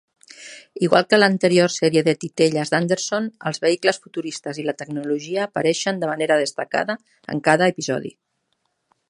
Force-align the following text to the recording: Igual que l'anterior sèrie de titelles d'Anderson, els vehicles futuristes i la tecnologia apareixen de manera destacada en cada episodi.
Igual 0.85 1.03
que 1.13 1.17
l'anterior 1.19 1.73
sèrie 1.73 2.01
de 2.07 2.15
titelles 2.23 2.71
d'Anderson, 2.75 3.27
els 3.51 3.61
vehicles 3.67 4.01
futuristes 4.07 4.61
i 4.63 4.67
la 4.71 4.77
tecnologia 4.81 5.45
apareixen 5.45 6.03
de 6.05 6.11
manera 6.15 6.41
destacada 6.47 6.99
en 7.37 7.45
cada 7.51 7.71
episodi. 7.77 8.15